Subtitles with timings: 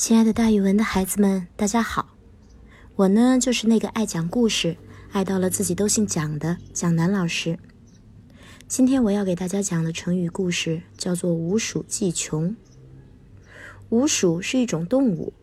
[0.00, 2.16] 亲爱的，大语文的孩子们，大家好！
[2.96, 4.78] 我呢，就是那个爱讲故事、
[5.12, 7.58] 爱到了自己都姓蒋的蒋楠老师。
[8.66, 12.56] 今天我要给大家讲的成语故事叫做“无鼠计穷”。
[13.90, 15.34] 无鼠是一种动物，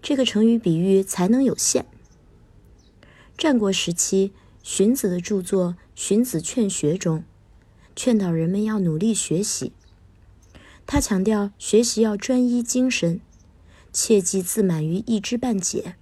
[0.00, 1.84] 这个成语比喻才能有限。
[3.36, 4.30] 战国时期，
[4.62, 7.24] 荀子的著作《荀子劝学》中，
[7.96, 9.72] 劝导人们要努力学习。
[10.86, 13.20] 他强调学习要专一精神。
[13.92, 15.96] 切忌自满于一知半解。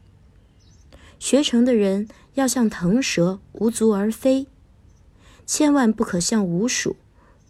[1.19, 4.47] 学成的人要像腾蛇，无足而飞；
[5.45, 6.97] 千万不可像鼯鼠，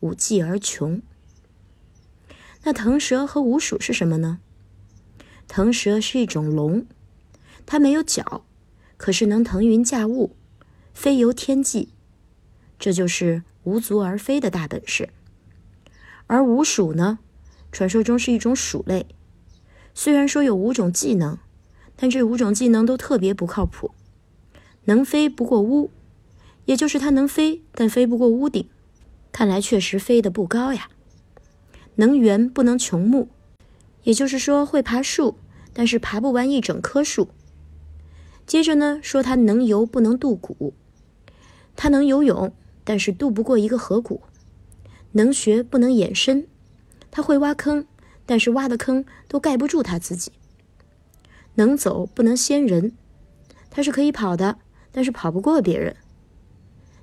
[0.00, 1.00] 无迹而穷。
[2.64, 4.40] 那腾蛇和鼯鼠是什么呢？
[5.46, 6.86] 腾蛇是一种龙，
[7.64, 8.44] 它没有脚，
[8.96, 10.34] 可是能腾云驾雾，
[10.92, 11.90] 飞游天际，
[12.78, 15.10] 这就是无足而飞的大本事。
[16.26, 17.18] 而鼯鼠呢，
[17.70, 19.06] 传说中是一种鼠类。
[20.02, 21.36] 虽然说有五种技能，
[21.94, 23.90] 但这五种技能都特别不靠谱。
[24.84, 25.90] 能飞不过屋，
[26.64, 28.66] 也就是它能飞，但飞不过屋顶。
[29.30, 30.88] 看来确实飞得不高呀。
[31.96, 33.28] 能圆不能穷木，
[34.04, 35.36] 也就是说会爬树，
[35.74, 37.28] 但是爬不完一整棵树。
[38.46, 40.72] 接着呢，说它能游不能渡谷，
[41.76, 44.22] 它能游泳，但是渡不过一个河谷。
[45.12, 46.46] 能学不能掩身，
[47.10, 47.84] 它会挖坑。
[48.30, 50.30] 但是挖的坑都盖不住他自己。
[51.56, 52.92] 能走不能先人，
[53.70, 54.58] 他是可以跑的，
[54.92, 55.96] 但是跑不过别人。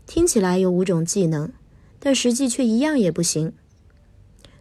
[0.06, 1.52] 听起来有五种技能，
[2.00, 3.52] 但实际却一样也不行。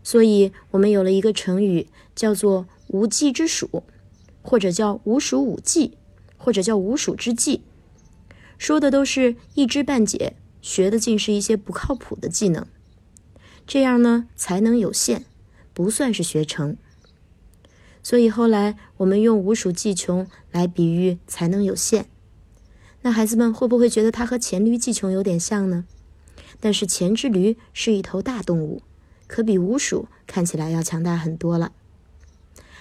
[0.03, 1.87] 所以我们有了一个成语，
[2.17, 3.85] 叫做“无技之鼠”，
[4.43, 5.97] 或者叫“无鼠五技”，
[6.37, 7.63] 或者叫“无鼠之技”，
[8.59, 12.67] 说的都是一知半解，学的尽是一些不靠谱的技能。
[13.69, 15.27] 这样呢，才能有限。
[15.77, 16.79] 不算是学成，
[18.03, 22.07] 所以后来我们用“无鼠计穷”来比喻才能有限。
[23.03, 25.85] 那孩子们会不会觉得它和黔驴技穷有点像呢？
[26.61, 28.81] 但是黔之驴是一头大动物，
[29.27, 31.73] 可比鼯鼠看起来要强大很多了。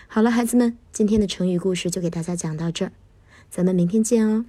[0.08, 2.94] 好了，孩子们，今天的成语故事就给大家讲到这儿，
[3.50, 4.46] 咱们明天见哦。